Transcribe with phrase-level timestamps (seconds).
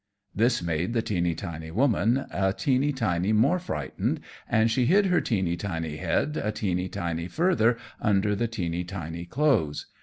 [0.35, 5.21] This made the teeny tiny woman a teeny tiny more frightened, and she hid her
[5.21, 9.85] teeny tiny head a teeny tiny further under the teeny tiny clothes.